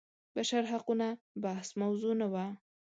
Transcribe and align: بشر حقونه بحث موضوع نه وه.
بشر 0.35 0.63
حقونه 0.71 1.07
بحث 1.43 1.67
موضوع 1.81 2.13
نه 2.21 2.27
وه. 2.33 2.45